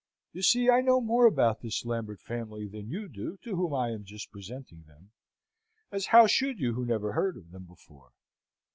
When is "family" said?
2.21-2.67